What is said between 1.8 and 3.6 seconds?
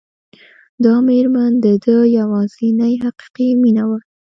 ده يوازېنۍ حقيقي